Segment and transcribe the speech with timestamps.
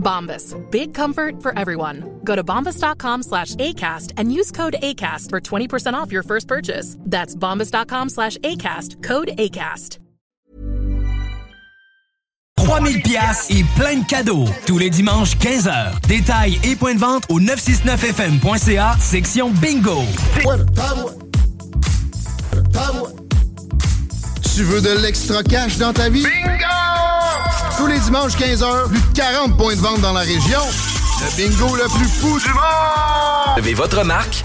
[0.00, 0.56] Bombas.
[0.70, 2.20] Big comfort for everyone.
[2.24, 6.96] Go to bombas.com slash ACAST and use code ACAST for 20% off your first purchase.
[7.00, 9.02] That's bombas.com slash ACAST.
[9.04, 9.98] Code ACAST.
[12.70, 14.44] 3000 pièces et plein de cadeaux.
[14.66, 16.06] Tous les dimanches, 15h.
[16.06, 20.02] Détails et points de vente au 969fm.ca, section bingo.
[24.54, 26.22] Tu veux de l'extra cash dans ta vie?
[26.22, 26.89] Bingo!
[27.80, 30.60] Tous les dimanches 15h, plus de 40 points de vente dans la région.
[31.22, 33.56] Le bingo le plus fou du monde!
[33.56, 34.44] Levez votre marque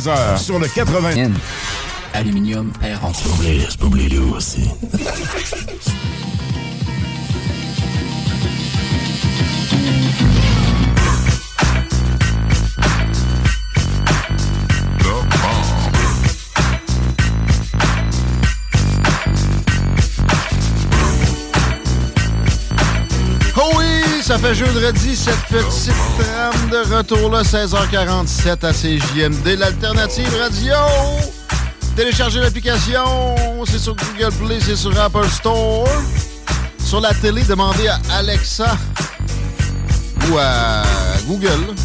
[0.37, 1.31] sur le 80.
[2.13, 3.13] Aluminium air en
[4.35, 4.69] aussi?
[24.41, 30.75] fait jeudi cette petite trame de retour-là, 16h47 à CJMD, l'alternative radio.
[31.95, 33.35] Téléchargez l'application,
[33.65, 35.87] c'est sur Google Play, c'est sur Apple Store.
[36.83, 38.75] Sur la télé, demandez à Alexa
[40.29, 40.81] ou à
[41.27, 41.75] Google.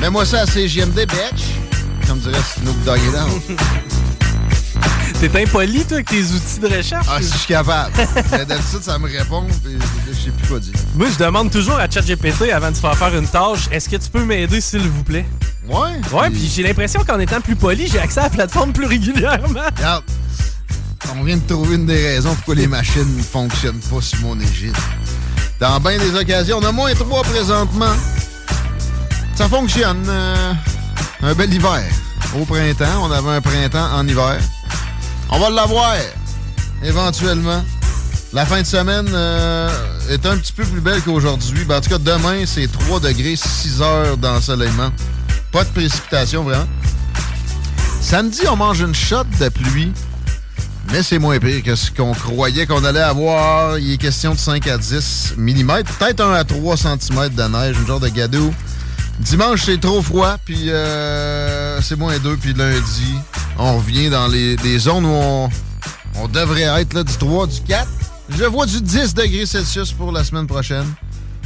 [0.00, 2.06] Mets-moi ça à CJMD, bitch.
[2.06, 3.58] Comme dirait Snoop Doggy Dogg.
[5.20, 7.06] T'es impoli, toi, avec tes outils de recherche?
[7.08, 7.92] Ah, si je suis capable.
[8.46, 9.78] D'habitude, ça me répond, puis
[10.54, 10.74] dire.
[10.94, 13.96] Moi, je demande toujours à ChatGPT avant de se faire faire une tâche, est-ce que
[13.96, 15.26] tu peux m'aider, s'il vous plaît?
[15.68, 16.00] Ouais.
[16.12, 19.60] Ouais, puis j'ai l'impression qu'en étant plus poli, j'ai accès à la plateforme plus régulièrement.
[19.76, 20.04] Regarde,
[21.18, 24.38] on vient de trouver une des raisons pourquoi les machines ne fonctionnent pas sur mon
[24.38, 24.76] égide.
[25.58, 27.94] Dans bien des occasions, on a moins trois présentement.
[29.34, 30.04] Ça fonctionne.
[30.08, 30.52] euh,
[31.22, 31.82] un bel hiver.
[32.38, 34.38] Au printemps, on avait un printemps en hiver.
[35.30, 35.94] On va l'avoir,
[36.82, 37.64] éventuellement.
[38.32, 41.64] La fin de semaine euh, est un petit peu plus belle qu'aujourd'hui.
[41.64, 44.90] Ben, en tout cas, demain, c'est 3 degrés, 6 heures d'ensoleillement.
[45.52, 46.66] Pas de précipitation, vraiment.
[48.00, 49.92] Samedi, on mange une shot de pluie,
[50.92, 53.78] mais c'est moins pire que ce qu'on croyait qu'on allait avoir.
[53.78, 55.66] Il est question de 5 à 10 mm,
[55.98, 58.54] peut-être 1 à 3 cm de neige, un genre de gadou.
[59.18, 63.14] Dimanche, c'est trop froid, puis euh, c'est moins 2, puis lundi,
[63.58, 65.48] on revient dans les, des zones où
[66.20, 67.88] on, devrait être du 3, du 4.
[68.30, 70.86] Je vois du 10 degrés Celsius pour la semaine prochaine.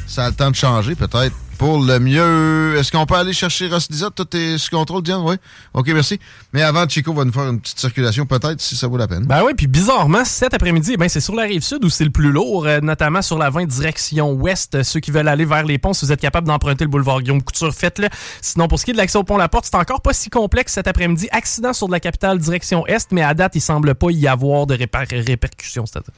[0.07, 1.35] Ça a le temps de changer, peut-être.
[1.57, 4.15] Pour le mieux, est-ce qu'on peut aller chercher Ross Lizotte?
[4.15, 5.21] Tout est sous contrôle, Diane?
[5.23, 5.37] Oui.
[5.75, 6.19] OK, merci.
[6.55, 9.27] Mais avant, Chico va nous faire une petite circulation, peut-être, si ça vaut la peine.
[9.27, 12.05] Ben oui, puis bizarrement, cet après-midi, eh ben c'est sur la rive sud où c'est
[12.05, 14.75] le plus lourd, euh, notamment sur la 20 direction ouest.
[14.75, 17.21] Euh, Ceux qui veulent aller vers les ponts, si vous êtes capable d'emprunter le boulevard
[17.21, 18.09] Guillaume Couture, faites-le.
[18.41, 20.31] Sinon, pour ce qui est de l'accès au pont La Porte, c'est encore pas si
[20.31, 21.29] complexe cet après-midi.
[21.31, 24.67] Accident sur de la capitale direction est, mais à date, il semble pas y avoir
[24.67, 25.85] de répercussions.
[25.85, 26.15] c'est-à-dire.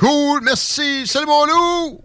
[0.00, 1.06] Cool, merci.
[1.06, 2.00] Salut, mon loup!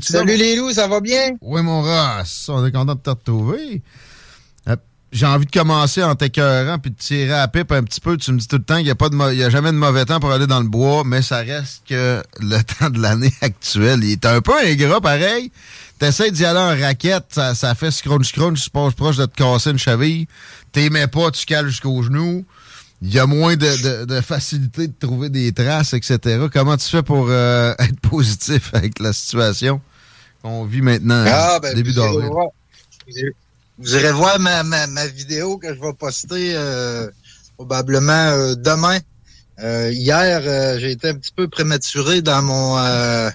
[0.00, 1.32] Salut là, les loups, ça va bien?
[1.42, 3.82] Oui, mon Ross, on est content de te retrouver.
[4.68, 4.76] Euh,
[5.12, 8.16] J'ai envie de commencer en t'écœurant puis de tirer à la pipe un petit peu.
[8.16, 10.32] Tu me dis tout le temps qu'il n'y a, a jamais de mauvais temps pour
[10.32, 14.24] aller dans le bois, mais ça reste que le temps de l'année actuelle, il est
[14.24, 15.52] un peu ingrat pareil.
[15.98, 19.68] T'essaies d'y aller en raquette, ça, ça fait scrunch-scrunch, tu passes proche de te casser
[19.70, 20.28] une cheville.
[20.72, 22.46] T'aimais pas, tu cales jusqu'aux genoux.
[23.06, 26.46] Il y a moins de, de- de facilité de trouver des traces, etc.
[26.50, 29.80] Comment tu fais pour euh, être positif avec la situation
[30.42, 32.28] qu'on vit maintenant, Ah, ben, début vous irez d'avril?
[32.30, 32.48] voir-
[33.78, 37.10] vous irez- voir ma, ma, ma vidéo que je vais poster euh,
[37.56, 38.98] probablement euh, demain.
[39.60, 43.30] Euh, hier, euh, j'ai été un petit peu prématuré dans mon euh,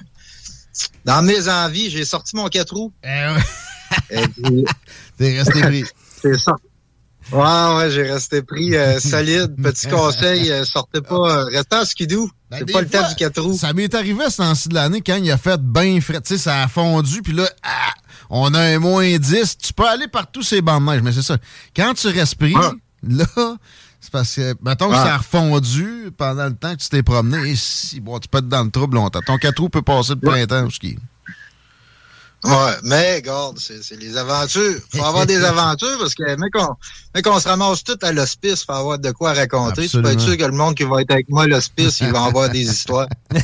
[1.06, 1.92] dans mes envies.
[1.92, 2.92] J'ai sorti mon 4 roues.
[3.04, 4.24] Eh
[5.18, 5.84] T'es resté pris.
[6.22, 6.56] C'est ça.
[7.32, 9.56] Ouais, ouais, j'ai resté pris euh, solide.
[9.62, 12.30] Petit conseil, euh, sortez pas, euh, restez en skidoo.
[12.50, 13.58] Ben, C'est pas le temps du 4 roues.
[13.58, 16.22] Ça m'est arrivé à ce temps-ci de l'année quand il a fait bien frais.
[16.22, 17.94] Tu sais, ça a fondu, puis là, ah,
[18.32, 19.58] on a un moins 10.
[19.60, 21.38] Tu peux aller par tous ces bancs de neige, mais c'est ça.
[21.76, 22.72] Quand tu respires, Ah.
[23.08, 23.26] là,
[24.02, 25.04] c'est parce que, mettons que Ah.
[25.06, 27.52] ça a refondu pendant le temps que tu t'es promené.
[27.52, 29.22] Et si, bon, tu peux être dans le trouble longtemps.
[29.24, 30.98] Ton 4 roues peut passer le printemps au ski.
[32.46, 34.80] Ouais, mais regarde, c'est les aventures.
[34.96, 36.54] Faut avoir des aventures parce que mec
[37.24, 39.90] qu'on se ramasse tout à l'hospice, faut avoir de quoi raconter.
[39.90, 42.12] Tu peux être sûr que le monde qui va être avec moi à l'hospice, il
[42.12, 43.08] va avoir des histoires.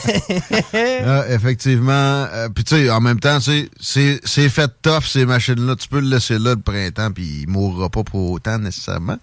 [1.07, 1.91] Ah, effectivement.
[1.93, 5.75] Euh, puis tu sais, en même temps, tu sais, c'est c'est fait tough, ces machines-là.
[5.75, 9.17] Tu peux le laisser là le printemps, puis il mourra pas pour autant nécessairement.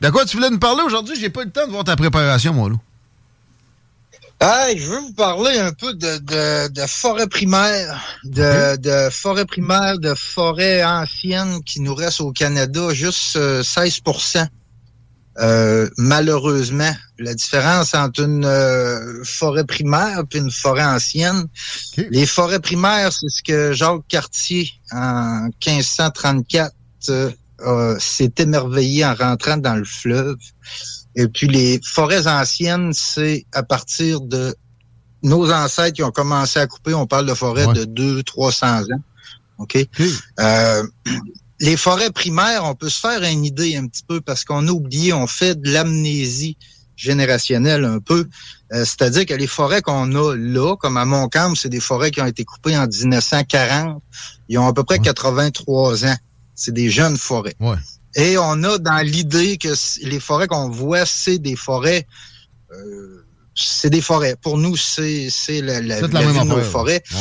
[0.00, 1.16] De quoi tu voulais nous parler aujourd'hui?
[1.18, 2.80] J'ai pas eu le temps de voir ta préparation, mon loup.
[4.40, 9.46] Hey, je veux vous parler un peu de, de, de forêt primaire, de, de forêt
[9.46, 14.46] primaire, de forêt ancienne qui nous reste au Canada, juste euh, 16%
[15.38, 16.92] euh, malheureusement.
[17.18, 21.46] La différence entre une euh, forêt primaire et une forêt ancienne,
[21.96, 26.72] les forêts primaires, c'est ce que Jacques Cartier, en 1534,
[27.08, 30.36] euh, euh, s'est émerveillé en rentrant dans le fleuve.
[31.16, 34.54] Et puis les forêts anciennes, c'est à partir de
[35.22, 36.94] nos ancêtres qui ont commencé à couper.
[36.94, 39.00] On parle de forêts de 200-300 ans.
[39.58, 39.78] OK?
[40.40, 40.86] Euh,
[41.60, 44.70] les forêts primaires, on peut se faire une idée un petit peu parce qu'on a
[44.70, 46.56] oublié, on fait de l'amnésie
[46.96, 48.28] générationnelle un peu.
[48.72, 52.20] Euh, C'est-à-dire que les forêts qu'on a là, comme à Montcalm, c'est des forêts qui
[52.20, 54.02] ont été coupées en 1940.
[54.48, 56.16] Ils ont à peu près 83 ans.
[56.54, 57.54] C'est des jeunes forêts.
[58.16, 59.68] Et on a dans l'idée que
[60.02, 62.06] les forêts qu'on voit, c'est des forêts.
[62.72, 63.24] euh,
[63.54, 64.36] c'est des forêts.
[64.40, 67.02] Pour nous, c'est c'est la, la, la vie de nos forêts.
[67.12, 67.18] Ouais.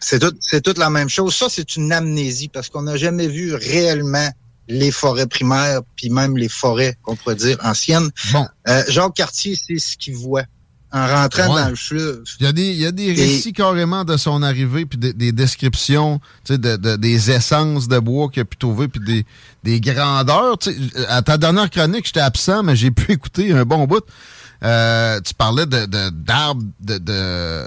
[0.00, 1.34] C'est tout, c'est toute la même chose.
[1.34, 4.28] Ça, c'est une amnésie parce qu'on n'a jamais vu réellement
[4.68, 8.10] les forêts primaires, puis même les forêts, qu'on pourrait dire, anciennes.
[8.32, 8.46] Bon.
[8.68, 10.44] Euh, Jacques Cartier, c'est ce qu'il voit
[10.94, 11.62] en rentrant Ouais.
[11.64, 12.22] dans le.
[12.40, 14.96] Il y a des, il y a des Et- récits carrément de son arrivée, puis
[14.96, 18.86] des, des descriptions, tu sais, de, de- des essences de bois qu'il a pu trouver,
[18.88, 19.26] puis des,
[19.64, 20.56] des grandeurs.
[20.58, 21.06] tu sais.
[21.08, 24.04] À ta dernière chronique, j'étais absent, mais j'ai pu écouter un bon bout.
[24.62, 27.62] Euh, tu parlais de de- d'arbres de, de,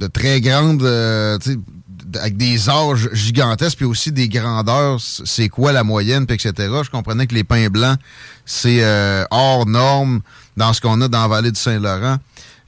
[0.00, 4.98] de très grandes, euh, tu sais, d- avec des âges gigantesques, puis aussi des grandeurs.
[5.00, 6.52] C'est quoi la moyenne, puis etc.
[6.82, 7.98] Je comprenais que les pins blancs,
[8.46, 10.20] c'est euh, hors norme
[10.56, 12.18] dans ce qu'on a dans la vallée du Saint-Laurent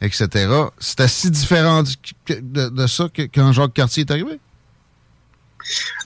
[0.00, 0.28] etc.
[0.78, 1.82] C'était si différent
[2.28, 4.38] de, ça que, quand Jacques Cartier est arrivé?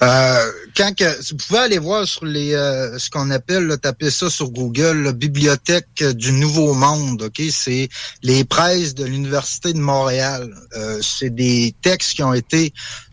[0.02, 5.02] Euh, quand vous pouvez aller voir sur euh, ce qu'on appelle, taper ça sur Google,
[5.02, 7.22] la bibliothèque du Nouveau Monde.
[7.22, 7.88] Ok, c'est
[8.22, 10.54] les presses de l'université de Montréal.
[10.76, 12.72] Euh, c'est des textes qui ont été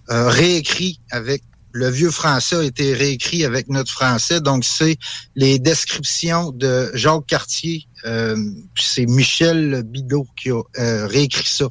[0.10, 1.44] réécrits avec
[1.78, 4.42] le vieux français a été réécrit avec notre français.
[4.42, 4.98] Donc c'est
[5.36, 7.88] les descriptions de Jacques Cartier.
[8.06, 8.36] Euh,
[8.76, 11.68] c'est Michel Bidot qui a euh, réécrit ça.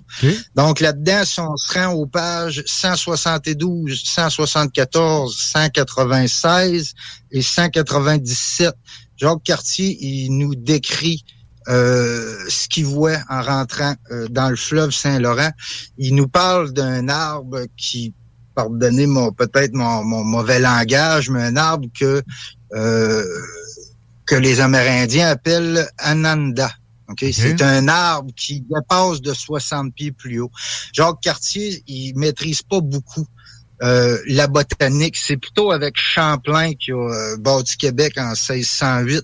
[0.54, 6.94] Donc là-dedans, si on se rend aux pages 172, 174, 196
[7.32, 8.74] et 197,
[9.16, 11.24] Jacques Cartier, il nous décrit
[11.68, 15.50] euh, ce qu'il voit en rentrant euh, dans le fleuve Saint-Laurent.
[15.98, 18.14] Il nous parle d'un arbre qui,
[18.56, 22.22] pardonnez mon peut-être mon, mon mauvais langage, mais un arbre que
[22.74, 23.24] euh,
[24.24, 26.72] que les Amérindiens appellent Ananda.
[27.08, 27.24] OK?
[27.32, 30.50] C'est un arbre qui dépasse de 60 pieds plus haut.
[30.92, 33.26] Jacques Cartier, il maîtrise pas beaucoup
[33.82, 35.16] euh, la botanique.
[35.16, 39.22] C'est plutôt avec Champlain qui a euh, bâti Québec en 1608.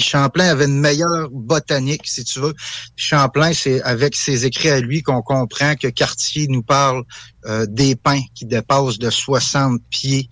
[0.00, 2.54] Champlain avait une meilleure botanique, si tu veux.
[2.96, 7.04] Champlain, c'est avec ses écrits à lui qu'on comprend que Cartier nous parle
[7.46, 10.28] euh, des pins qui dépassent de 60 pieds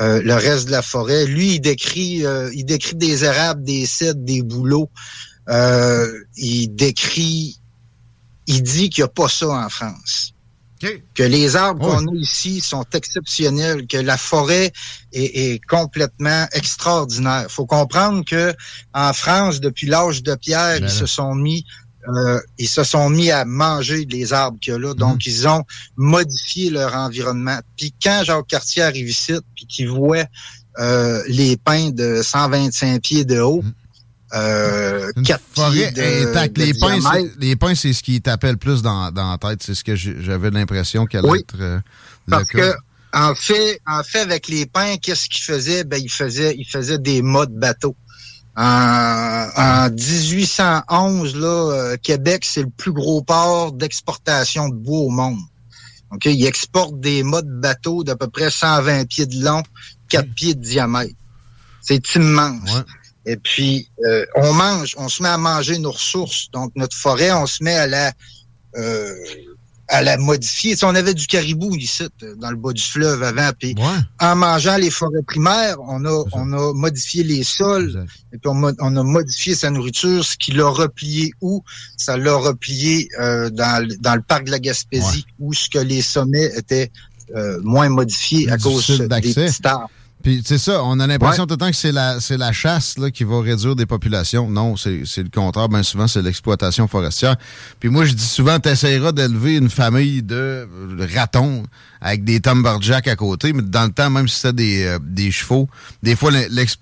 [0.00, 1.26] euh, le reste de la forêt.
[1.26, 4.88] Lui, il décrit, euh, il décrit des érables, des cèdres, des bouleaux.
[5.48, 7.60] Euh, il décrit,
[8.46, 10.32] il dit qu'il n'y a pas ça en France.
[11.14, 14.72] Que les arbres qu'on a ici sont exceptionnels, que la forêt
[15.12, 17.46] est, est complètement extraordinaire.
[17.50, 18.54] faut comprendre que
[18.94, 21.66] en France, depuis l'âge de pierre, ils se sont mis
[22.08, 24.94] euh, ils se sont mis à manger les arbres qu'il y a là.
[24.94, 25.64] Donc, ils ont
[25.96, 27.58] modifié leur environnement.
[27.76, 30.24] Puis quand Jacques Cartier arrive ici, puis qu'il voit
[30.78, 33.62] euh, les pins de 125 pieds de haut,
[34.34, 36.56] euh, 4 pieds Forêt de, intacte.
[36.56, 36.98] de Les pins,
[37.38, 39.62] les pins, c'est ce qui t'appelle plus dans, dans la tête.
[39.62, 41.38] C'est ce que j'avais l'impression qu'elle allait Oui.
[41.40, 41.76] être euh,
[42.26, 42.72] le Parce cas.
[42.72, 42.76] que
[43.12, 45.82] en fait, en fait, avec les pins, qu'est-ce qu'il faisait?
[45.82, 47.96] Ben, il faisait, il faisait des mâts de bateau.
[48.56, 55.38] En, 1811, là, euh, Québec, c'est le plus gros port d'exportation de bois au monde.
[56.12, 56.26] OK?
[56.26, 59.62] Il exporte des mâts de bateau d'à peu près 120 pieds de long,
[60.08, 61.14] 4 pieds de diamètre.
[61.80, 62.82] C'est immense.
[63.26, 66.50] Et puis, euh, on mange, on se met à manger nos ressources.
[66.52, 68.12] Donc, notre forêt, on se met à la
[68.76, 69.14] euh,
[69.90, 70.76] à la modifier.
[70.82, 72.04] on avait du caribou ici,
[72.38, 73.50] dans le bas du fleuve avant.
[73.58, 73.74] Puis
[74.20, 78.96] en mangeant les forêts primaires, on a, on a modifié les sols et puis on,
[78.96, 81.62] a modifié sa nourriture, ce qui l'a replié où?
[81.96, 86.02] Ça l'a replié euh, dans, dans le parc de la Gaspésie, où ce que les
[86.02, 86.90] sommets étaient
[87.34, 89.62] euh, moins modifiés à cause des petits
[90.22, 92.98] puis c'est ça, on a l'impression tout le temps que c'est la, c'est la chasse
[92.98, 94.48] là, qui va réduire des populations.
[94.50, 95.68] Non, c'est, c'est le contraire.
[95.68, 97.36] Bien souvent, c'est l'exploitation forestière.
[97.78, 100.68] Puis moi, je dis souvent, tu essaieras d'élever une famille de
[101.14, 101.64] ratons
[102.00, 105.30] avec des Tumberjack à côté, mais dans le temps, même si c'était des, euh, des
[105.30, 105.68] chevaux,
[106.02, 106.30] des fois,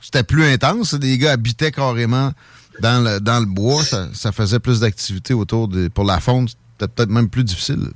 [0.00, 0.94] c'était plus intense.
[0.94, 2.32] Des gars habitaient carrément
[2.80, 3.82] dans le, dans le bois.
[3.84, 5.88] Ça, ça faisait plus d'activité autour de...
[5.88, 7.90] Pour la faune, c'était peut-être même plus difficile.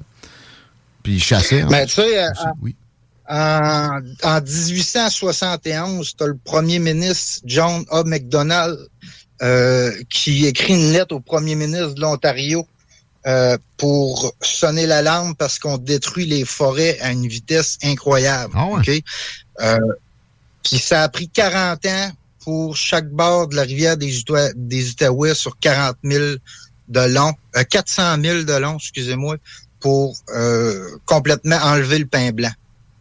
[1.02, 1.64] Puis ils chassaient.
[1.68, 2.28] Mais tu sais, euh,
[2.60, 2.76] oui.
[3.34, 4.02] En,
[4.42, 8.04] 1871, tu as le premier ministre John A.
[8.04, 8.78] MacDonald
[9.40, 12.66] euh, qui écrit une lettre au premier ministre de l'Ontario
[13.26, 18.52] euh, pour sonner l'alarme parce qu'on détruit les forêts à une vitesse incroyable.
[18.54, 18.68] Ah
[19.60, 19.78] euh,
[20.62, 22.10] puis ça a pris 40 ans
[22.40, 24.12] pour chaque bord de la rivière des,
[24.56, 26.22] des Outaouais sur 40 000
[26.88, 27.32] de long,
[27.70, 29.36] 400 000 de long, excusez-moi,
[29.80, 30.14] pour
[31.06, 32.52] complètement enlever le pain blanc.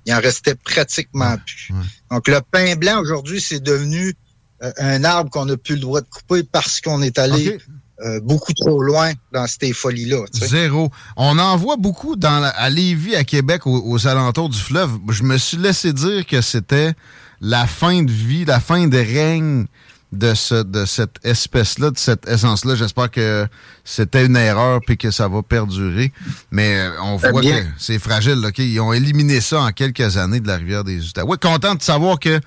[0.05, 1.71] Il en restait pratiquement plus.
[2.09, 4.15] Donc, le pain blanc, aujourd'hui, c'est devenu
[4.63, 7.59] euh, un arbre qu'on n'a plus le droit de couper parce qu'on est allé
[8.03, 10.25] euh, beaucoup trop loin dans ces folies-là.
[10.33, 10.89] Zéro.
[11.17, 14.97] On en voit beaucoup dans à Lévis, à Québec, aux, alentours du fleuve.
[15.09, 16.93] Je me suis laissé dire que c'était
[17.41, 19.65] la fin de vie, la fin de règne
[20.11, 22.75] de, ce, de cette espèce-là, de cette essence-là.
[22.75, 23.47] J'espère que
[23.83, 26.11] c'était une erreur puis que ça va perdurer.
[26.51, 28.41] Mais euh, on voit que c'est fragile.
[28.57, 31.37] Ils ont éliminé ça en quelques années de la rivière des Outaouais.
[31.37, 32.39] Content de savoir que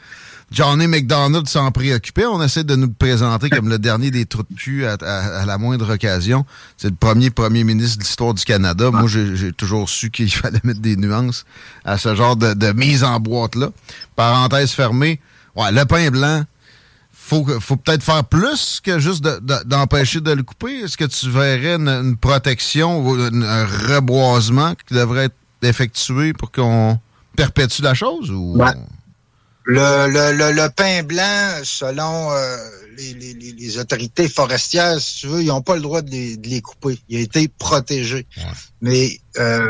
[0.50, 2.26] Johnny McDonald s'en préoccupait.
[2.26, 4.97] On essaie de nous présenter comme le dernier des trous de cul à,
[5.47, 6.44] la moindre occasion.
[6.76, 8.90] C'est le premier premier ministre de l'histoire du Canada.
[8.90, 11.44] Moi, j'ai toujours su qu'il fallait mettre des nuances
[11.85, 13.71] à ce genre de, de mise en boîte-là.
[14.16, 15.18] Parenthèse fermée.
[15.56, 16.44] Ouais, le pain blanc,
[17.25, 20.81] faut, faut peut-être faire plus que juste d'empêcher de, le couper.
[20.81, 26.99] Est-ce que tu verrais une, protection ou un reboisement qui devrait être effectué pour qu'on
[27.35, 28.31] perpétue la chose?
[28.31, 28.61] Ou...
[29.66, 32.57] Le, le, le, pain blanc, selon euh,
[32.99, 36.37] les, les, les, autorités forestières, si tu veux, ils n'ont pas le droit de les,
[36.37, 36.99] de les, couper.
[37.09, 38.26] Il a été protégé.
[38.83, 39.66] Mais euh,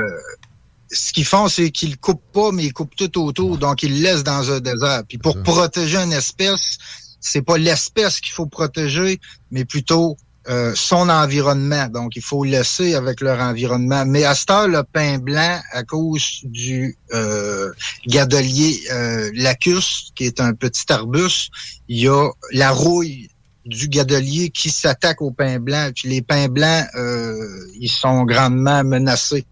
[0.91, 3.57] ce qu'ils font, c'est qu'ils le coupent pas, mais ils coupent tout autour.
[3.59, 5.03] Donc, ils le laissent dans un désert.
[5.09, 6.79] Puis pour protéger une espèce,
[7.25, 9.19] c'est pas l'espèce qu'il faut protéger,
[9.51, 10.17] mais plutôt
[10.47, 11.89] euh, son environnement.
[11.89, 14.05] Donc, il faut laisser avec leur environnement.
[14.05, 17.73] Mais à ce heure, le pain blanc, à cause du euh,
[18.07, 21.51] gadolier euh, lacus, qui est un petit arbuste,
[21.89, 23.31] il y a la rouille
[23.65, 25.91] du gadolier qui s'attaque au pain blanc.
[25.95, 29.47] Puis les pins blancs, euh, ils sont grandement menacés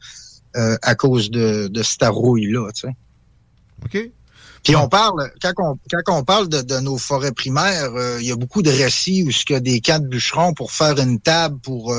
[0.54, 2.70] à cause de, de cette rouille-là.
[2.74, 2.94] Tu sais.
[3.86, 4.12] OK.
[4.62, 8.28] Puis on parle, quand on, quand on parle de, de nos forêts primaires, euh, il
[8.28, 10.98] y a beaucoup de récits où il y a des camps de bûcherons pour faire
[10.98, 11.94] une table pour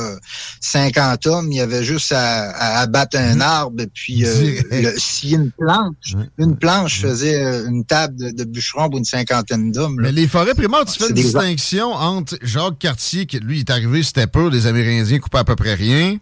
[0.62, 3.42] 50 euh, hommes, il y avait juste à, abattre un mhm.
[3.42, 4.94] arbre et puis euh, le,
[5.24, 9.98] une planche, une planche faisait une table de, de bûcherons pour une cinquantaine d'hommes.
[10.00, 14.04] Mais les forêts primaires, tu fais une distinction entre Jacques Cartier, qui lui est arrivé,
[14.04, 16.18] c'était peu, les Amérindiens coupaient à peu près rien,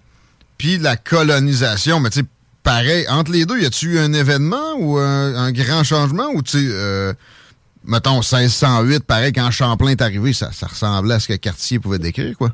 [0.57, 2.25] puis la colonisation, mais tu sais,
[2.63, 6.51] pareil, entre les deux, y a-tu eu un événement ou un, grand changement ou tu
[6.51, 7.13] sais, euh,
[7.83, 11.99] mettons 1608, pareil, quand Champlain est arrivé, ça, ça ressemblait à ce que Cartier pouvait
[11.99, 12.53] décrire, quoi?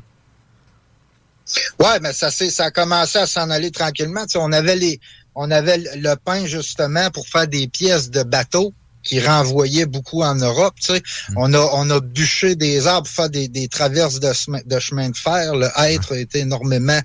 [1.78, 4.24] Ouais, mais ça, ça a commencé à s'en aller tranquillement.
[4.34, 5.00] on avait les,
[5.34, 10.34] on avait le pain justement pour faire des pièces de bateaux qui renvoyaient beaucoup en
[10.34, 10.74] Europe.
[10.80, 11.02] Tu sais.
[11.30, 11.34] Mm.
[11.36, 14.30] On a on a bûché des arbres pour faire des, des traverses de,
[14.66, 15.54] de chemin de fer.
[15.54, 17.00] Le hêtre a été énormément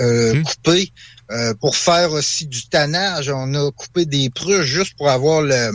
[0.00, 0.92] euh, coupé.
[1.30, 5.70] Euh, pour faire aussi du tannage, on a coupé des pruches juste pour avoir le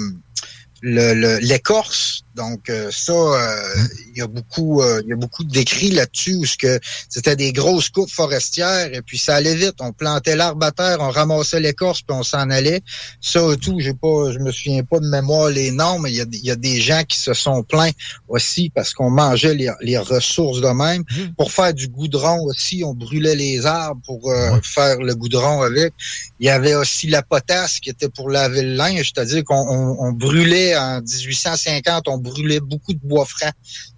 [0.81, 3.77] l'écorce donc euh, ça, euh,
[4.13, 7.53] il y a beaucoup, euh, il y a beaucoup d'écrits là-dessus où que c'était des
[7.53, 9.75] grosses coupes forestières et puis ça allait vite.
[9.79, 12.81] On plantait l'arbre à terre, on ramassait l'écorce puis on s'en allait.
[13.21, 16.21] Ça tout, j'ai pas, je me souviens pas de mémoire les noms, mais il y
[16.21, 17.91] a, y a des gens qui se sont plaints
[18.27, 21.01] aussi parce qu'on mangeait les, les, ressources de même.
[21.01, 21.35] Mmh.
[21.37, 25.93] Pour faire du goudron aussi, on brûlait les arbres pour faire le goudron avec.
[26.39, 29.55] Il y avait aussi la potasse qui était pour laver le linge, c'est-à-dire qu'on
[29.99, 33.51] on, brûlait en 1850, on brûler beaucoup de bois franc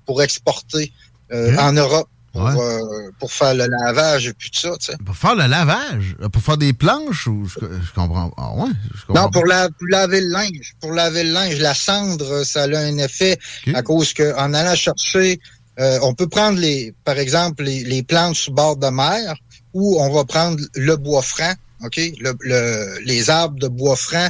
[0.05, 0.85] pour exporter
[1.33, 1.59] euh, Ok.
[1.67, 2.53] en Europe pour, Ouais.
[2.59, 4.73] euh, pour faire le lavage et puis tout ça.
[4.79, 4.97] tu sais.
[5.07, 6.15] Pour faire le lavage?
[6.31, 8.31] Pour faire des planches ou je, je comprends.
[8.37, 8.69] Ah ouais?
[8.99, 10.67] Je comprends Non, pour, la- pour laver le linge.
[10.81, 13.33] Pour laver le linge, la cendre, ça a un effet
[13.73, 15.39] à cause que en allant chercher,
[15.79, 19.35] euh, on peut prendre les, par exemple, les, les plantes sous bord de mer,
[19.73, 21.53] ou on va prendre le bois franc,
[21.85, 24.29] ok, le, le- les arbres de bois franc.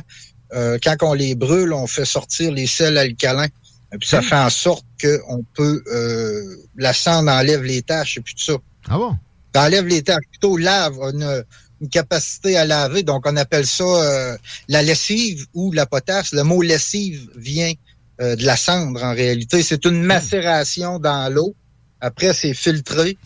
[0.53, 3.51] euh, quand on les brûle, on fait sortir les sels alcalins.
[3.93, 8.17] Et puis ça fait en sorte que on peut euh, la cendre enlève les taches
[8.17, 8.57] et puis tout ça.
[8.89, 9.17] Ah bon?
[9.55, 10.25] Ça enlève les taches.
[10.29, 11.43] Plutôt lave, a une,
[11.89, 13.03] capacité à laver.
[13.03, 16.31] Donc, on appelle ça euh, la lessive ou la potasse.
[16.33, 17.71] Le mot lessive vient
[18.19, 19.61] euh, de la cendre, en réalité.
[19.61, 21.55] C'est une macération dans l'eau.
[22.01, 23.17] Après, c'est filtré.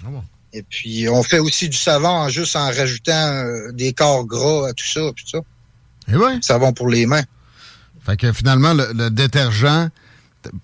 [0.53, 4.67] Et puis, on fait aussi du savon en juste en rajoutant euh, des corps gras
[4.67, 6.13] à tout ça, puis tout ça.
[6.13, 6.39] Et ouais.
[6.41, 7.23] Savon pour les mains.
[8.05, 9.89] Fait que finalement, le, le détergent,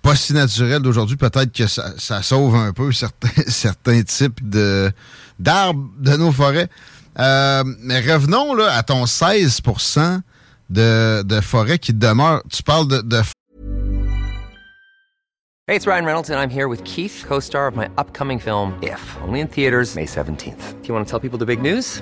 [0.01, 2.91] pas si naturel d'aujourd'hui, peut-être que ça, sauve un peu
[3.47, 4.91] certains, types de
[5.39, 6.69] d'arbres de nos forêts.
[7.19, 9.61] Euh, mais revenons là, à ton 16
[10.69, 12.41] de, de forêt qui demeure.
[12.51, 13.21] Tu parles de, de
[15.69, 18.79] Hey, it's Ryan Reynolds, and I'm here with Keith, co star of my upcoming film,
[18.81, 20.81] If, only in theaters, May 17th.
[20.81, 22.01] Do you want to tell people the big news?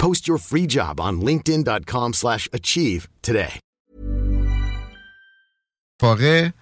[0.00, 3.60] Post your free job on linkedin.com/achieve slash achieve today.
[6.00, 6.52] forêts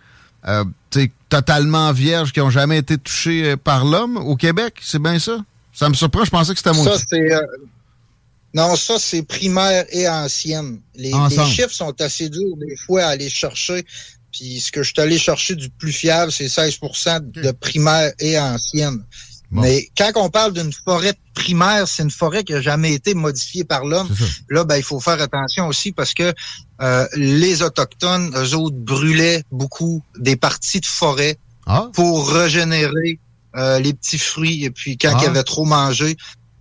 [0.47, 4.75] euh, tu sais, totalement vierges qui ont jamais été touchées euh, par l'homme au Québec.
[4.83, 5.45] C'est bien ça?
[5.73, 6.85] Ça me surprend, je pensais que c'était moi.
[6.85, 7.33] Ça, c'est.
[7.33, 7.41] euh,
[8.55, 10.81] non, ça, c'est primaire et ancienne.
[10.95, 11.13] Les,
[11.47, 13.85] chiffres sont assez durs des fois à aller chercher.
[14.33, 18.39] Puis ce que je suis allé chercher du plus fiable, c'est 16% de primaire et
[18.39, 19.05] ancienne.
[19.51, 23.65] Mais quand on parle d'une forêt primaire, c'est une forêt qui n'a jamais été modifiée
[23.65, 24.09] par l'homme.
[24.51, 26.35] Là, ben, il faut faire attention aussi parce que
[26.83, 31.89] euh, les Autochtones, eux autres, brûlaient beaucoup des parties de forêt Ah.
[31.95, 33.21] pour régénérer
[33.57, 35.21] euh, les petits fruits et puis quand Ah.
[35.23, 36.17] ils avaient trop mangé.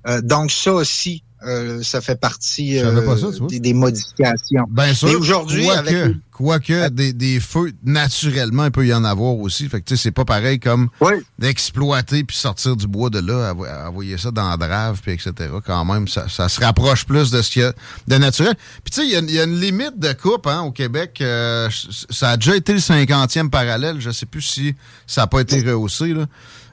[0.08, 4.66] Euh, donc ça aussi, euh, ça fait partie euh, pas ça, des, des modifications.
[4.70, 5.08] Bien sûr.
[5.10, 5.94] Mais aujourd'hui, avec
[6.32, 9.70] quoique, quoique des, des feux, naturellement, il peut y en avoir aussi.
[9.70, 10.90] Fait que, tu sais, c'est pas pareil comme
[11.38, 13.54] d'exploiter puis sortir du bois de là,
[13.88, 15.32] envoyer ça dans la drave, puis etc.
[15.66, 17.74] Quand même, ça, ça se rapproche plus de ce qu'il y a
[18.08, 18.56] de naturel.
[18.84, 20.62] Puis, tu sais, il y a une- il y, a une limite de coupe hein,
[20.62, 21.20] au Québec.
[21.22, 21.70] euh,
[22.10, 24.00] ça a déjà été le 50e parallèle.
[24.00, 26.26] Je sais plus si ça n'a pas été rehaussé, là.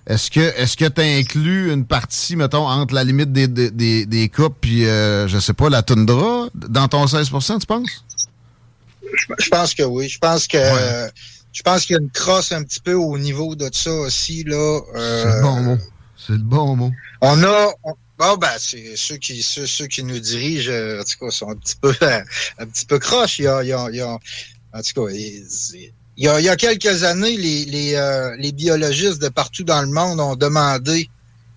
[0.07, 4.05] Est-ce que est-ce que tu inclus une partie, mettons, entre la limite des, des, des,
[4.07, 8.05] des coupes puis, euh, je sais pas, la toundra dans ton 16% tu penses?
[9.03, 10.09] Je, je pense que oui.
[10.09, 11.09] Je pense que euh,
[11.53, 14.45] je pense qu'il y a une crosse un petit peu au niveau de ça aussi
[14.45, 14.81] là.
[14.95, 15.79] Euh, C'est le bon mot.
[16.17, 16.93] C'est le bon mot.
[17.23, 21.25] On a on- bon ben c'est ceux qui ceux, ceux qui nous dirigent en tout
[21.25, 21.95] cas sont un petit peu
[22.59, 23.39] un petit peu croches.
[23.39, 24.19] Il y a, il y a, il y a-
[24.75, 25.45] en tout cas il
[26.17, 29.65] il y a, il y a quelques années les les, euh, les biologistes de partout
[29.65, 31.09] dans le monde ont demandé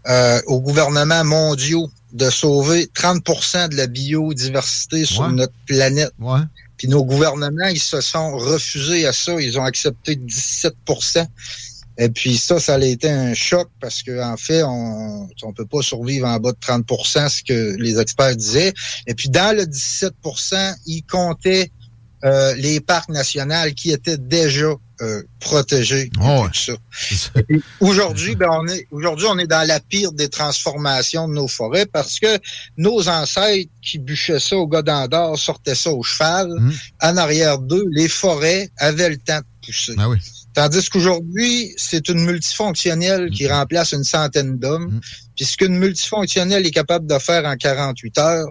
[0.08, 5.32] euh, aux gouvernements mondiaux de sauver 30% de la biodiversité sur Ouais.
[5.34, 6.12] notre planète.
[6.20, 6.40] Ouais.
[6.78, 9.34] Puis nos gouvernements, ils se sont refusés à ça.
[9.42, 11.26] Ils ont accepté 17%
[12.00, 15.66] Et puis ça, ça a été un choc parce que en fait, on on peut
[15.66, 18.74] pas survivre en bas de 30% ce que les experts disaient.
[19.08, 21.72] Et puis dans le 17% ils comptaient
[22.24, 26.10] euh, les parcs nationaux qui étaient déjà euh, protégés.
[26.20, 27.60] Oh ouais.
[27.80, 31.86] Aujourd'hui, ben on est aujourd'hui on est dans la pire des transformations de nos forêts
[31.86, 32.40] parce que
[32.78, 36.52] nos ancêtres qui bûchaient ça au Godin d'or sortaient ça au cheval.
[37.02, 39.94] En arrière d'eux, les forêts avaient le temps de pousser.
[40.00, 40.18] Ah oui.
[40.58, 45.00] Tandis qu'aujourd'hui, c'est une multifonctionnelle qui remplace une centaine d'hommes.
[45.36, 48.48] Puis ce qu'une multifonctionnelle est capable de faire en 48 heures,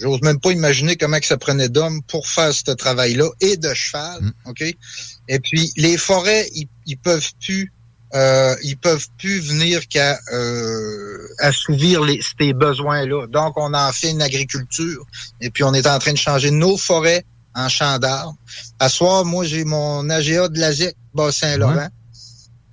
[0.00, 3.72] j'ose même pas imaginer comment que ça prenait d'hommes pour faire ce travail-là et de
[3.74, 4.62] cheval, OK?
[4.62, 7.72] Et puis les forêts, ils, ils peuvent plus
[8.14, 13.26] euh, ils peuvent plus venir qu'à euh, assouvir les, ces besoins-là.
[13.26, 15.04] Donc, on en fait une agriculture.
[15.42, 18.34] Et puis, on est en train de changer nos forêts en champs d'arbres.
[18.78, 21.88] À soir, moi, j'ai mon AGA de l'AGEC, Bas-Saint-Laurent.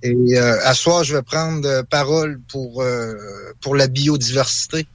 [0.02, 3.14] Et euh, à soir, je vais prendre euh, parole pour, euh,
[3.60, 4.86] pour la biodiversité.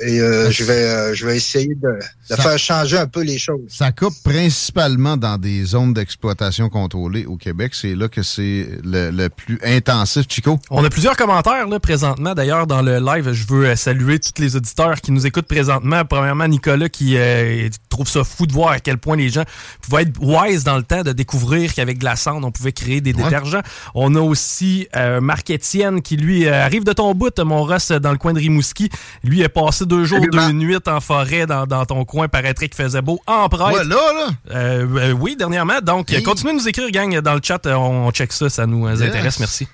[0.00, 1.98] Et euh, je vais euh, je vais essayer de,
[2.30, 3.60] de Ça- faire changer un peu les choses.
[3.68, 7.74] Ça coupe principalement dans des zones d'exploitation contrôlées au Québec.
[7.74, 10.58] C'est là que c'est le, le plus intensif, Chico?
[10.70, 12.34] On a plusieurs commentaires là, présentement.
[12.34, 16.04] D'ailleurs, dans le live, je veux euh, saluer tous les auditeurs qui nous écoutent présentement.
[16.04, 19.44] Premièrement, Nicolas qui euh, trouve ça fou de voir à quel point les gens
[19.82, 23.00] pouvaient être wise dans le temps de découvrir qu'avec de la cendre, on pouvait créer
[23.00, 23.22] des Ouais.
[23.22, 23.62] détergents.
[23.94, 28.12] On a aussi euh, Marc-Étienne qui, lui, euh, arrive de ton bout, mon Ross, dans
[28.12, 28.90] le coin de Rimouski.
[29.22, 30.52] Lui est passé deux jours, deux Marc.
[30.52, 32.15] nuits en forêt dans, dans ton coin.
[32.28, 33.78] Paraîtrait qu'il faisait beau en prêtre.
[33.78, 34.28] Ouais, là, là.
[34.50, 35.80] Euh, euh, oui, dernièrement.
[35.82, 36.22] Donc, Hey.
[36.22, 37.64] continuez de nous écrire, gang, dans le chat.
[37.66, 39.00] euh, On check ça, ça nous Yes.
[39.02, 39.38] intéresse.
[39.38, 39.68] Merci.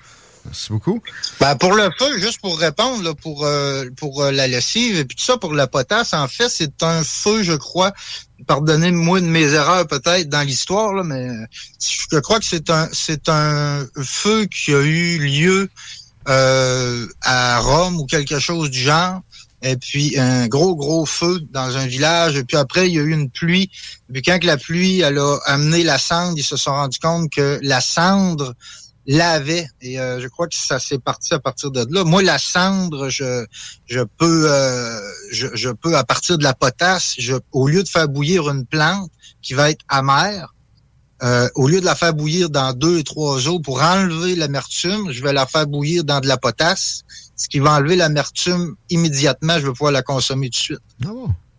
[0.45, 1.01] Merci beaucoup.
[1.39, 5.05] Ben, pour le feu, juste pour répondre, là, pour, euh, pour euh, la lessive et
[5.05, 7.93] puis tout ça, pour la potasse, en fait, c'est un feu, je crois,
[8.45, 11.29] pardonnez-moi de mes erreurs peut-être dans l'histoire, là, mais
[12.11, 15.69] je crois que c'est un c'est un feu qui a eu lieu
[16.27, 19.21] euh, à Rome ou quelque chose du genre.
[19.63, 22.35] Et puis un gros, gros feu dans un village.
[22.35, 23.71] Et puis après, il y a eu une pluie.
[24.09, 27.31] Et puis quand la pluie elle a amené la cendre, ils se sont rendus compte
[27.31, 28.53] que la cendre
[29.05, 29.67] lavait.
[29.81, 32.03] Et euh, je crois que ça s'est parti à partir de là.
[32.03, 33.45] Moi, la cendre, je,
[33.85, 34.99] je peux euh,
[35.31, 38.65] je, je peux, à partir de la potasse, je, au lieu de faire bouillir une
[38.65, 40.53] plante qui va être amère,
[41.23, 45.11] euh, au lieu de la faire bouillir dans deux et trois eaux pour enlever l'amertume,
[45.11, 47.03] je vais la faire bouillir dans de la potasse,
[47.35, 49.55] ce qui va enlever l'amertume immédiatement.
[49.59, 50.79] Je vais pouvoir la consommer tout de suite.
[51.05, 51.09] Ah?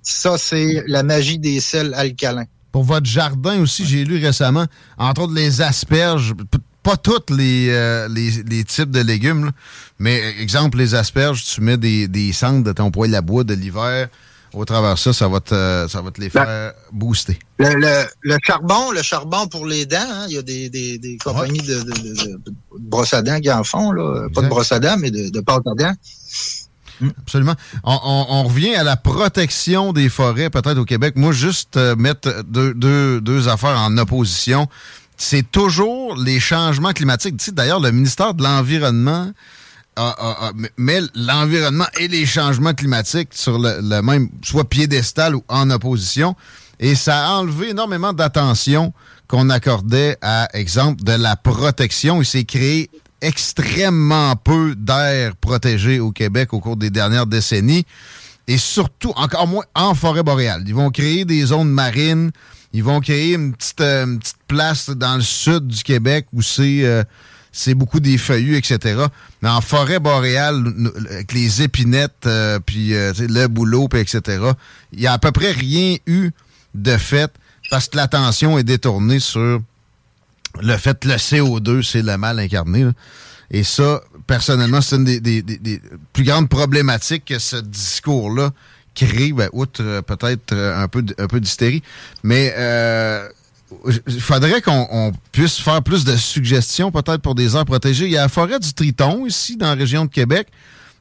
[0.02, 2.46] Ça, c'est la magie des sels alcalins.
[2.72, 4.66] Pour votre jardin aussi, j'ai lu récemment,
[4.98, 6.34] entre autres les asperges,
[6.82, 9.50] pas tous les, euh, les, les types de légumes, là,
[9.98, 13.44] mais euh, exemple, les asperges, tu mets des, des cendres de ton poêle à bois
[13.44, 14.08] de l'hiver.
[14.54, 17.38] Au travers de ça, ça va te, ça va te les faire booster.
[17.58, 20.98] Le, le, le charbon, le charbon pour les dents, hein, il y a des, des,
[20.98, 24.02] des compagnies de, de, de, de- de brosse à dents qui en font, là.
[24.12, 24.48] pas de Exact.
[24.48, 25.94] brosse à dents, mais de, de pâte à dents.
[27.18, 27.54] Absolument.
[27.82, 31.14] On, on- on revient à la protection des forêts, peut-être au Québec.
[31.16, 34.68] Moi, juste euh, mettre deux, deux, deux affaires en opposition.
[35.16, 37.36] C'est toujours les changements climatiques.
[37.38, 39.30] Tu sais, D'ailleurs, le ministère de l'Environnement
[39.96, 45.44] a- a- a- met l'environnement et les changements climatiques sur le, même, soit piédestal ou
[45.48, 46.34] en opposition.
[46.80, 48.92] Et ça a enlevé énormément d'attention
[49.28, 52.20] qu'on accordait à, exemple, de la protection.
[52.20, 52.90] Il s'est créé
[53.48, 57.84] extrêmement peu d'air protégé au Québec au cours des dernières décennies.
[58.46, 60.64] Et surtout, encore moins en forêt boréale.
[60.66, 62.30] Ils vont créer des zones marines.
[62.72, 66.42] Ils vont créer une petite, euh, une petite place dans le sud du Québec où
[66.42, 67.04] c'est euh,
[67.52, 69.04] c'est beaucoup des feuillus, etc.
[69.44, 70.64] En forêt boréale,
[71.10, 74.22] avec les épinettes, euh, puis euh, le boulot, puis etc.,
[74.92, 76.30] il n'y a à peu près rien eu
[76.74, 77.30] de fait
[77.70, 79.60] parce que l'attention est détournée sur
[80.60, 82.84] le fait que le CO2, c'est le mal incarné.
[82.84, 82.92] là.
[83.50, 85.80] Et ça, personnellement, c'est une des,
[86.12, 88.50] plus grandes problématiques que ce discours-là
[88.94, 91.82] crée, ben, outre euh, peut-être un peu, un peu d'hystérie.
[92.22, 93.28] Mais euh,
[94.06, 98.06] il faudrait qu'on on puisse faire plus de suggestions peut-être pour des aires protégées.
[98.06, 100.48] Il y a la forêt du Triton ici, dans la région de Québec.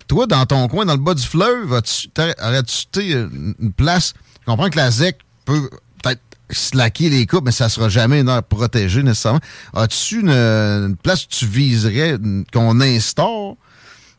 [0.07, 4.13] Toi, dans ton coin, dans le bas du fleuve, aurais-tu une place...
[4.41, 5.69] Je comprends que la ZEC peut
[6.01, 9.39] peut-être slacker les coupes, mais ça sera jamais une aire protégée nécessairement.
[9.73, 12.17] As-tu une, place où tu viserais
[12.51, 13.55] qu'on instaure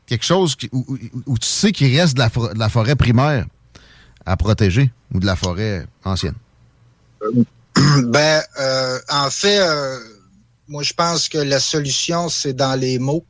[0.07, 3.47] quelque chose où, tu sais qu'il reste de la, de la forêt primaire
[4.25, 6.35] à protéger ou de la forêt ancienne?
[8.05, 9.99] Ben, euh, en fait, euh,
[10.69, 13.25] moi, je pense que la solution, c'est dans les mots.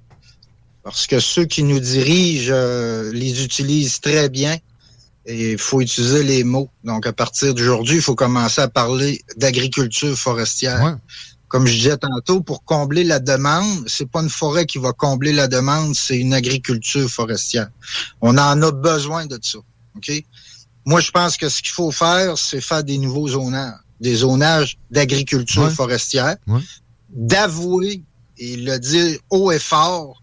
[0.83, 4.59] Parce que ceux qui nous dirigent euh, les utilisent très bien.
[5.26, 6.68] Et il faut utiliser les mots.
[6.85, 10.98] Donc, à partir d'aujourd'hui, il faut commencer à parler d'agriculture forestière.
[11.48, 15.33] Comme je disais tantôt, pour combler la demande, c'est pas une forêt qui va combler
[15.33, 17.68] la demande, c'est une agriculture forestière.
[18.20, 19.59] On en a besoin de ça.
[19.96, 20.12] OK?
[20.85, 24.76] Moi, je pense que ce qu'il faut faire, c'est faire des nouveaux zonages, des zonages
[24.90, 25.70] d'agriculture Ouais.
[25.70, 26.61] forestière, Ouais.
[27.11, 28.02] d'avouer
[28.38, 30.22] et le dire haut et fort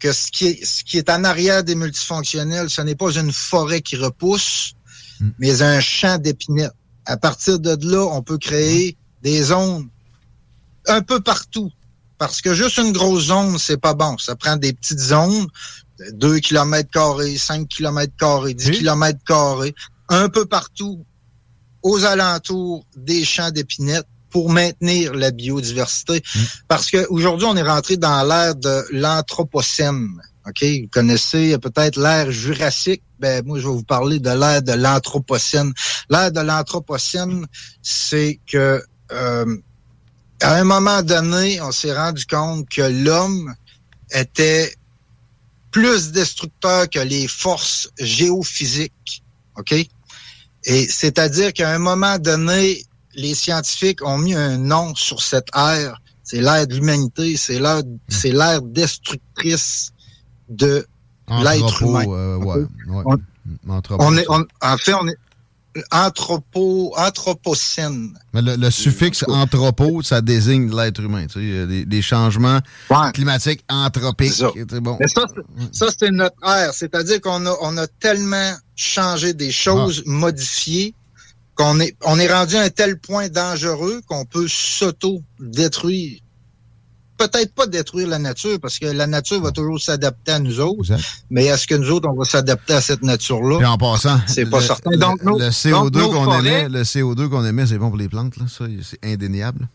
[0.00, 3.32] que ce qui est, ce qui est en arrière des multifonctionnels, ce n'est pas une
[3.32, 4.72] forêt qui repousse,
[5.38, 6.72] mais un champ d'épinettes.
[7.06, 9.88] À partir de là, on peut créer des zones
[10.88, 11.70] un peu partout.
[12.18, 14.16] Parce que juste une grosse zone, c'est pas bon.
[14.18, 15.46] Ça prend des petites zones,
[16.12, 19.74] 2 km carrés, 5 km carrés, 10 km carrés,
[20.08, 21.04] un peu partout,
[21.82, 26.22] aux alentours des champs d'épinettes pour maintenir la biodiversité.
[26.68, 30.08] Parce qu'aujourd'hui, on est rentré dans l'ère de l'anthropocène.
[30.46, 30.62] OK?
[30.62, 33.02] Vous connaissez peut-être l'ère jurassique.
[33.18, 35.72] Ben, moi, je vais vous parler de l'ère de l'Anthropocène.
[36.10, 37.46] L'ère de l'Anthropocène,
[37.82, 39.56] c'est que euh,
[40.40, 43.54] à un moment donné, on s'est rendu compte que l'homme
[44.10, 44.74] était
[45.70, 49.22] plus destructeur que les forces géophysiques.
[49.56, 49.74] OK?
[50.64, 56.00] Et c'est-à-dire qu'à un moment donné, les scientifiques ont mis un nom sur cette ère.
[56.24, 59.90] C'est l'ère de l'humanité, c'est l'ère, c'est l'ère destructrice
[60.48, 60.86] de
[61.42, 62.04] l'être humain.
[62.08, 63.16] Euh, ouais, ouais.
[63.66, 65.16] On, on est, on, en fait, on est
[65.90, 68.16] anthropo, anthropocène.
[68.32, 71.26] Mais le, le suffixe anthropo, ça désigne l'être humain.
[71.26, 72.60] Tu sais, des, des changements
[73.14, 74.32] climatiques anthropiques.
[74.32, 74.50] Ça.
[74.80, 74.96] Bon.
[75.00, 76.72] Mais ça, c'est- ça, c'est notre ère.
[76.74, 80.94] C'est-à-dire qu'on a, on a tellement changé des choses, modifiées,
[81.54, 86.18] qu'on est, on est rendu à un tel point dangereux qu'on peut s'auto-détruire.
[87.18, 90.92] Peut-être pas détruire la nature, parce que la nature va toujours s'adapter à nous autres.
[91.30, 93.58] Mais est-ce que nous autres, on va s'adapter à cette nature-là?
[93.58, 94.90] Puis en passant, c'est pas le- certain.
[94.90, 97.98] le- Donc, nos- le donc, CO2 nos qu'on émet, le CO2 qu'on c'est bon pour
[97.98, 98.46] les plantes, là.
[98.48, 99.68] Ça, c'est indéniable.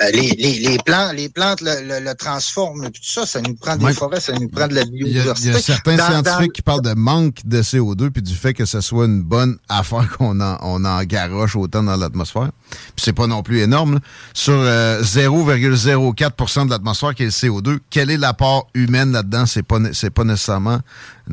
[0.00, 2.84] Les, les, les plantes, les plantes le, le, le transforment.
[2.90, 3.92] Tout ça, ça nous prend des Ouais.
[3.94, 5.48] forêts, ça nous prend de la Il y a, biodiversité.
[5.48, 8.34] il y a certains Dans- scientifiques dans- qui parlent de manque de CO2 puis du
[8.34, 12.50] fait que ce soit une bonne affaire qu'on en, on en garoche autant dans l'atmosphère.
[12.70, 13.94] Puis c'est pas non plus énorme.
[13.94, 14.00] là.
[14.34, 19.46] Sur euh, 0,04% de l'atmosphère qui est le CO2, quelle est la part humaine là-dedans?
[19.46, 20.80] C'est pas, c'est pas nécessairement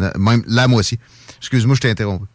[0.01, 0.99] euh, même la moitié.
[1.39, 2.25] Excuse-moi, je t'ai interrompu.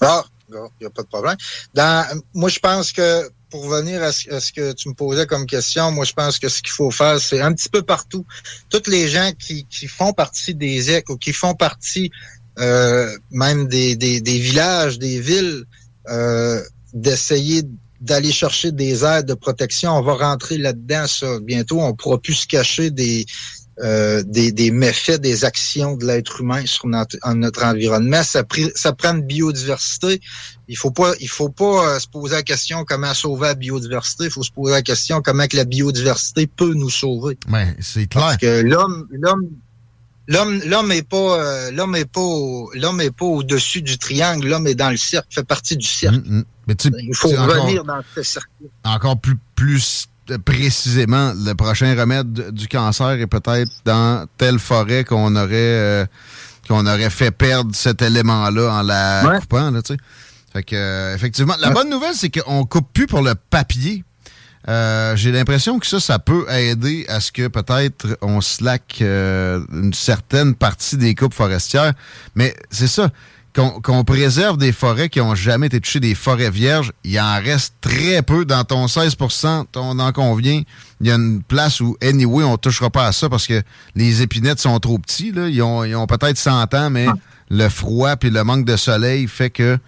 [0.00, 1.36] Ah, il n'y a pas de problème.
[1.74, 5.90] Dans, moi, je pense que pour revenir à ce, que tu me posais comme question,
[5.92, 8.24] moi, je pense que ce qu'il faut faire, c'est un petit peu partout.
[8.70, 12.10] Toutes les gens qui, qui font partie des EC ou qui font partie
[12.58, 15.64] euh, même des, des, des villages, des villes,
[16.08, 16.62] euh,
[16.94, 17.62] d'essayer
[18.00, 19.92] d'aller chercher des aires de protection.
[19.92, 21.40] On va rentrer là-dedans, ça.
[21.40, 23.26] Bientôt, on pourra plus se cacher des,
[23.84, 28.22] euh, des, des méfaits, des actions de l'être humain sur notre, en notre environnement.
[28.22, 28.42] Ça,
[28.74, 30.20] ça prend une biodiversité.
[30.68, 34.24] Il faut pas, il faut pas euh, se poser la question comment sauver la biodiversité.
[34.24, 37.36] Il faut se poser la question comment que la biodiversité peut nous sauver.
[37.52, 38.24] Ouais, c'est clair.
[38.24, 39.48] Parce que l'homme, l'homme,
[40.26, 42.20] l'homme, l'homme est pas, euh, l'homme est pas,
[42.74, 44.48] l'homme est pas au-dessus du triangle.
[44.48, 46.18] L'homme est dans le cercle, fait partie du cercle.
[46.24, 46.44] Mm, mm.
[46.66, 48.48] Mais tu sais, Il faut encore- revenir dans ce cercle.
[48.84, 50.08] encore plus, plus
[50.44, 56.06] précisément, le prochain remède du- cancer est peut-être dans telle forêt qu'on aurait euh,
[56.68, 59.38] qu'on aurait fait perdre cet élément-là en la Ouais.
[59.38, 59.70] coupant.
[59.70, 60.00] Là, tu sais.
[60.52, 64.02] fait que, euh, effectivement, la bonne nouvelle, c'est qu'on coupe plus pour le papier.
[64.68, 69.92] Euh, J'ai l'impression que ça, ça peut aider à ce que peut-être on slack une
[69.94, 71.92] certaine partie des coupes forestières.
[72.34, 73.10] Mais c'est ça,
[73.56, 77.74] qu'on préserve des forêts qui ont jamais été touchées, des forêts vierges, il en reste
[77.80, 78.44] très peu.
[78.44, 80.62] Dans ton 16% on en convient.
[81.00, 83.62] Il y a une place où, anyway, on touchera pas à ça parce que
[83.94, 85.32] les épinettes sont trop petits.
[85.32, 85.48] Là.
[85.48, 87.06] Ils ont, ils ont peut-être 100 ans, mais
[87.50, 89.78] le froid puis le manque de soleil fait que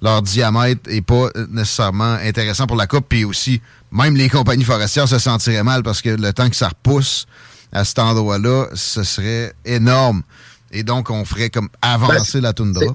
[0.00, 3.06] leur diamètre est pas euh, nécessairement intéressant pour la coupe.
[3.08, 3.60] Puis aussi,
[3.92, 7.26] même les compagnies forestières se sentiraient mal parce que le temps que ça repousse
[7.72, 10.22] à cet endroit-là, ce serait énorme.
[10.70, 12.94] Et donc, on ferait comme avancer la toundra.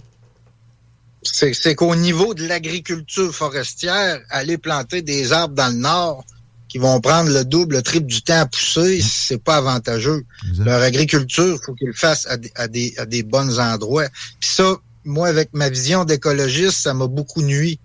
[1.24, 6.26] C'est qu'au niveau de l'agriculture forestière, aller planter des arbres dans le nord
[6.68, 10.26] qui vont prendre le double, le triple du temps à pousser, c'est pas avantageux.
[10.60, 14.08] Leur agriculture, faut qu'ils le fassent à des, à des, à des bons endroits.
[14.40, 17.80] Puis ça, moi, avec ma vision d'écologiste, ça m'a beaucoup nuit.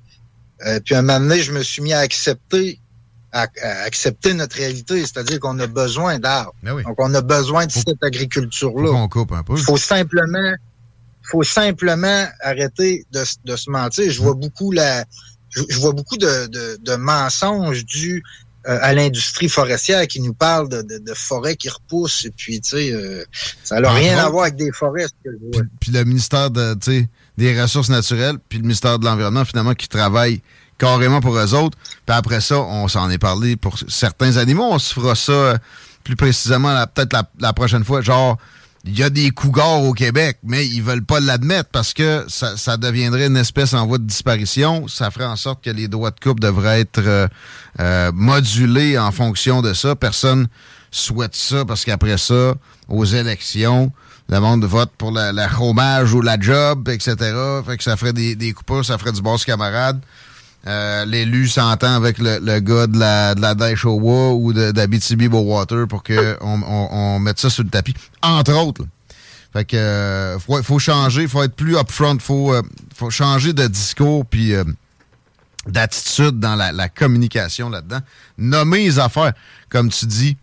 [0.66, 2.80] Euh, puis à un moment donné, je me suis mis à accepter
[3.30, 6.54] à, à accepter notre réalité, c'est-à-dire qu'on a besoin d'arbres.
[6.64, 8.90] Donc on a besoin de cette agriculture-là.
[8.90, 9.54] On coupe un peu.
[9.56, 10.54] Il faut simplement,
[11.30, 14.10] faut simplement arrêter de, de se mentir.
[14.10, 15.04] Je vois beaucoup la,
[15.50, 18.22] je, je vois beaucoup de, de, de mensonges dus
[18.66, 22.60] euh, à l'industrie forestière qui nous parle de, de, de forêts qui repoussent et puis
[22.60, 23.24] tu sais, euh,
[23.62, 25.06] ça n'a rien à voir avec des forêts.
[25.24, 25.66] que je vois.
[25.80, 29.74] puis le ministère de, tu sais, des Ressources naturelles, puis le ministère de l'Environnement, finalement,
[29.74, 30.42] qui travaille
[30.76, 31.78] carrément pour eux autres.
[32.04, 34.68] Puis après ça, on s'en est parlé pour certains animaux.
[34.72, 35.58] On se fera ça euh,
[36.02, 38.00] plus précisément peut-être la, la prochaine fois.
[38.00, 38.38] Genre,
[38.84, 42.56] il y a des cougars au Québec, mais ils veulent pas l'admettre parce que ça,
[42.56, 44.86] ça deviendrait une espèce en voie de disparition.
[44.88, 47.26] Ça ferait en sorte que les droits de coupe devraient être euh,
[47.80, 49.96] euh, modulés en fonction de ça.
[49.96, 50.48] Personne
[50.90, 52.54] souhaite ça parce qu'après ça,
[52.88, 53.92] aux élections,
[54.28, 57.16] le monde vote pour la, la chômage ou la job, etc.
[57.66, 60.00] Fait que ça ferait des, des coupures, ça ferait du boss camarade.
[60.66, 65.28] Euh, L'élu s'entend avec le, le gars de la, de la Daishowa ou de- d'Abitibi
[65.28, 67.94] Water pour qu'on on, on mette ça sur le tapis.
[68.22, 68.82] Entre autres.
[68.82, 68.88] là.
[69.52, 72.62] Fait que euh, faut, faut changer, faut être plus upfront, faut, euh,
[72.94, 74.64] faut changer de discours puis euh,
[75.66, 78.00] d'attitude dans la, la communication là-dedans.
[78.36, 79.32] Nommer les affaires,
[79.70, 80.36] comme tu dis,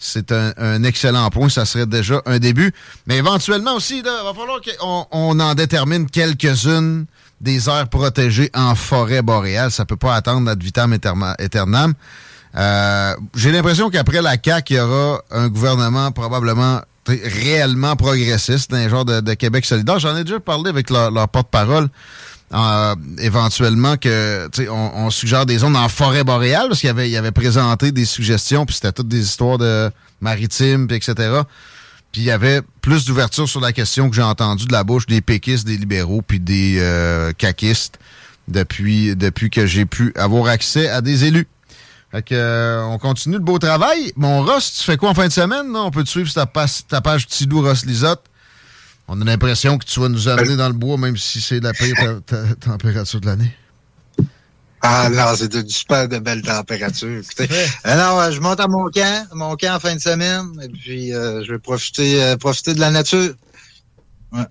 [0.00, 1.48] c'est un, excellent point.
[1.48, 2.72] Ça serait déjà un début.
[3.06, 7.06] Mais éventuellement aussi, il va falloir qu'on on en détermine quelques-unes
[7.40, 9.70] des aires protégées en forêt boréale.
[9.70, 10.92] Ça peut pas attendre ad vitam
[11.38, 11.94] aeternam.
[12.56, 18.88] Euh, j'ai l'impression qu'après la CAQ, il y aura un gouvernement probablement réellement progressiste, un
[18.88, 19.98] genre de, Québec solidaire.
[19.98, 21.88] J'en ai déjà parlé avec leur, porte-parole.
[22.54, 27.92] Euh, éventuellement que on, suggère des zones en forêt boréale parce qu'il avait, avait présenté
[27.92, 29.90] des suggestions puis c'était toutes des histoires de
[30.22, 31.42] maritimes puis etc.
[32.12, 35.06] Puis il y avait plus d'ouverture sur la question que j'ai entendu de la bouche
[35.06, 37.98] des péquistes, des libéraux puis des euh, caquistes
[38.48, 41.46] depuis depuis que j'ai pu avoir accès à des élus.
[42.10, 44.12] Fait que, euh, on continue le beau travail.
[44.16, 45.76] Mon Ross, tu fais quoi en fin de semaine?
[45.76, 48.24] On peut te suivre sur ta, ta page Tidou Ross Lisotte.
[49.08, 51.72] On a l'impression que tu vas nous amener dans le bois, même si c'est la
[51.72, 51.94] pire
[52.60, 53.54] température de l'année.
[54.82, 57.22] Ah non, c'est du super de belle température.
[57.84, 61.12] Alors, euh, je monte à mon camp, mon camp en fin de semaine, et puis
[61.12, 63.34] euh, je vais profiter, profiter de la nature.
[64.32, 64.46] Ouais.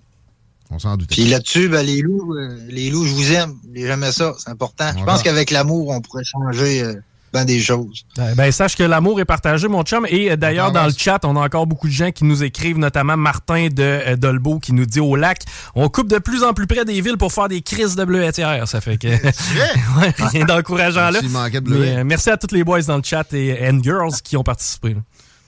[0.70, 1.08] On s'en doute.
[1.08, 2.34] Puis là-dessus, ben, les loups,
[2.68, 3.54] les loups, je vous aime.
[3.74, 4.90] J'aime ça, c'est important.
[4.98, 6.94] je pense qu'avec l'amour, on pourrait changer
[7.32, 8.04] ben des choses.
[8.16, 10.06] Ben, sache que l'amour est partagé, mon chum.
[10.08, 12.78] Et euh, d'ailleurs, dans le chat, on a encore beaucoup de gens qui nous écrivent,
[12.78, 15.42] notamment Martin de euh, Dolbeau qui nous dit au lac
[15.74, 18.66] on coupe de plus en plus près des villes pour faire des crises de bleuetière.
[18.66, 19.08] Ça fait que.
[20.30, 21.20] rien d'encourageant là.
[21.22, 24.96] Euh, merci à tous les boys dans le chat et and girls qui ont participé.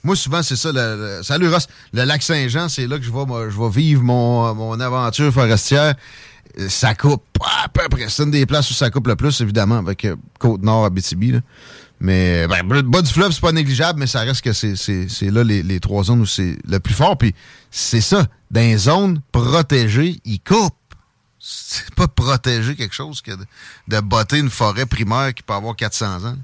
[0.03, 0.71] Moi, souvent, c'est ça.
[1.23, 1.67] salut Ross.
[1.93, 5.95] Le lac Saint-Jean, c'est là que je vais, je vais vivre mon, mon aventure forestière
[6.69, 8.09] ça coupe à peu près.
[8.09, 10.07] C'est une des places où ça coupe le plus, évidemment, avec
[10.39, 11.31] Côte-Nord, Abitibi.
[11.31, 11.39] Là.
[12.01, 15.43] Mais ben, le bas du fleuve, c'est pas négligeable, mais ça reste que c'est là
[15.43, 17.15] les, trois zones où c'est le plus fort.
[17.15, 17.35] Puis
[17.69, 20.73] c'est ça, dans les zones protégées, ils coupent.
[21.37, 23.31] C'est pas protéger quelque chose que
[23.87, 26.35] de, botter une forêt primaire qui peut avoir 400 ans.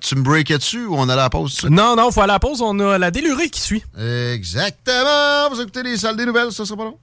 [0.00, 1.64] Tu me breakais dessus ou on a la pause?
[1.68, 2.60] Non, non, faut aller à la pause.
[2.60, 3.84] On a la délurée qui suit.
[4.32, 5.50] Exactement.
[5.50, 6.98] Vous écoutez les salles des nouvelles, ça sera pas long.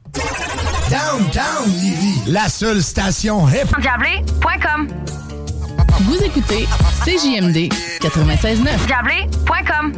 [0.90, 3.68] Downtown Livy, la seule station hip.
[3.80, 4.88] Diablé.com
[6.02, 6.68] vous écoutez
[7.06, 8.86] CJMD 96.9.
[8.88, 9.94] Diablé.com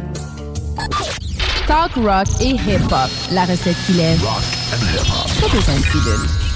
[1.66, 3.10] Talk rock et hip-hop.
[3.32, 4.22] La recette qui lève.
[4.22, 6.46] Rock and hip-hop.